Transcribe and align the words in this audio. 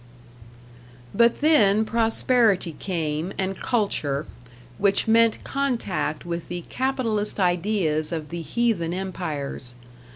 But 1.13 1.41
then 1.41 1.85
prosperity 1.85 2.75
came, 2.79 3.33
and 3.37 3.55
culture, 3.55 4.25
which 4.79 5.07
meant 5.07 5.43
contact 5.43 6.25
with 6.25 6.47
the 6.47 6.61
capitalist 6.69 7.39
ideas 7.39 8.11
of 8.11 8.29
the 8.29 8.41
heathen 8.41 8.95
empires. 8.95 9.75